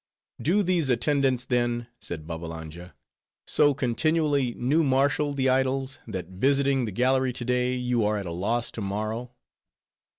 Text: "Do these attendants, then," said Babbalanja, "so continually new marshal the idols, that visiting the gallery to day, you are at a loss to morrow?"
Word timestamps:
"Do 0.41 0.63
these 0.63 0.89
attendants, 0.89 1.45
then," 1.45 1.85
said 1.99 2.25
Babbalanja, 2.25 2.95
"so 3.45 3.75
continually 3.75 4.55
new 4.55 4.83
marshal 4.83 5.35
the 5.35 5.47
idols, 5.47 5.99
that 6.07 6.25
visiting 6.29 6.85
the 6.85 6.91
gallery 6.91 7.33
to 7.33 7.45
day, 7.45 7.75
you 7.75 8.03
are 8.03 8.17
at 8.17 8.25
a 8.25 8.31
loss 8.31 8.71
to 8.71 8.81
morrow?" 8.81 9.29